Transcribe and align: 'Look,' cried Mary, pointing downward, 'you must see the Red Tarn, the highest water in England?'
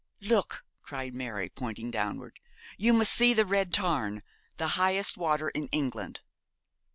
'Look,' 0.19 0.65
cried 0.81 1.13
Mary, 1.13 1.47
pointing 1.49 1.91
downward, 1.91 2.39
'you 2.75 2.91
must 2.91 3.13
see 3.13 3.35
the 3.35 3.45
Red 3.45 3.71
Tarn, 3.71 4.23
the 4.57 4.69
highest 4.69 5.15
water 5.15 5.49
in 5.49 5.67
England?' 5.67 6.21